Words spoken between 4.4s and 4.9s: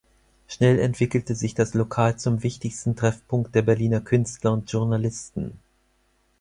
und